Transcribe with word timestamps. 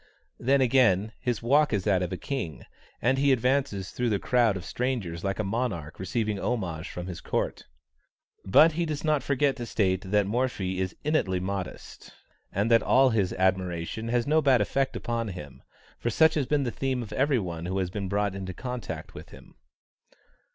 Then 0.39 0.61
again, 0.61 1.11
"his 1.19 1.43
walk 1.43 1.71
is 1.71 1.83
that 1.83 2.01
of 2.01 2.11
a 2.11 2.17
king, 2.17 2.65
and 3.03 3.19
he 3.19 3.31
advances 3.31 3.91
through 3.91 4.09
the 4.09 4.17
crowd 4.17 4.57
of 4.57 4.65
strangers 4.65 5.23
like 5.23 5.37
a 5.37 5.43
monarch 5.43 5.99
receiving 5.99 6.39
homage 6.39 6.89
from 6.89 7.05
his 7.05 7.21
court." 7.21 7.65
But 8.43 8.71
he 8.71 8.87
does 8.87 9.03
not 9.03 9.21
forget 9.21 9.55
to 9.57 9.65
state 9.67 10.01
that 10.09 10.25
Morphy 10.25 10.79
is 10.79 10.95
innately 11.03 11.39
modest, 11.39 12.13
and 12.51 12.71
that 12.71 12.81
all 12.81 13.11
this 13.11 13.31
admiration 13.33 14.07
has 14.07 14.25
no 14.25 14.41
bad 14.41 14.59
effect 14.59 14.95
upon 14.95 15.27
him; 15.27 15.61
for 15.99 16.09
such 16.09 16.33
has 16.33 16.47
been 16.47 16.63
the 16.63 16.71
theme 16.71 17.03
of 17.03 17.13
every 17.13 17.37
one 17.37 17.67
who 17.67 17.77
has 17.77 17.91
been 17.91 18.09
brought 18.09 18.33
in 18.33 18.47
contact 18.55 19.13
with 19.13 19.29
him. 19.29 19.53